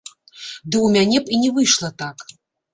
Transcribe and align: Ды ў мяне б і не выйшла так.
Ды 0.69 0.75
ў 0.85 0.87
мяне 0.95 1.17
б 1.27 1.35
і 1.37 1.43
не 1.43 1.53
выйшла 1.61 1.95
так. 2.03 2.17